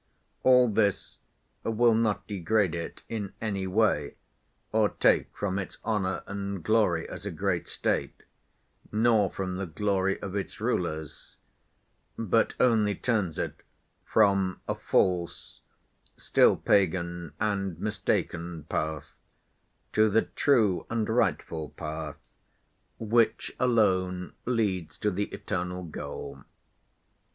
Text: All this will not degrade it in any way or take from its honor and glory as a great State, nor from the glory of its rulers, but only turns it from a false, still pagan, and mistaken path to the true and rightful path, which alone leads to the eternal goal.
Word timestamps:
All 0.41 0.67
this 0.67 1.19
will 1.63 1.93
not 1.93 2.25
degrade 2.25 2.73
it 2.73 3.03
in 3.07 3.33
any 3.39 3.67
way 3.67 4.15
or 4.71 4.89
take 4.89 5.27
from 5.37 5.59
its 5.59 5.77
honor 5.83 6.23
and 6.25 6.63
glory 6.63 7.07
as 7.07 7.23
a 7.27 7.29
great 7.29 7.67
State, 7.67 8.23
nor 8.91 9.29
from 9.29 9.57
the 9.57 9.67
glory 9.67 10.19
of 10.19 10.35
its 10.35 10.59
rulers, 10.59 11.37
but 12.17 12.55
only 12.59 12.95
turns 12.95 13.37
it 13.37 13.61
from 14.03 14.59
a 14.67 14.73
false, 14.73 15.61
still 16.17 16.57
pagan, 16.57 17.33
and 17.39 17.79
mistaken 17.79 18.63
path 18.63 19.13
to 19.93 20.09
the 20.09 20.23
true 20.23 20.87
and 20.89 21.07
rightful 21.09 21.69
path, 21.77 22.17
which 22.97 23.55
alone 23.59 24.33
leads 24.47 24.97
to 24.97 25.11
the 25.11 25.25
eternal 25.25 25.83
goal. 25.83 26.43